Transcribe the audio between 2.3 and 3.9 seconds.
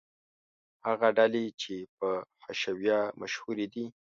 حشویه مشهورې دي.